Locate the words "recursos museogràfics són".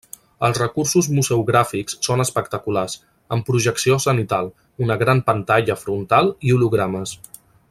0.61-2.23